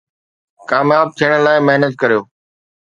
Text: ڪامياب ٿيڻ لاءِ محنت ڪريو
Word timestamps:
ڪامياب 0.69 1.07
ٿيڻ 1.17 1.31
لاءِ 1.45 1.57
محنت 1.67 1.93
ڪريو 2.01 2.21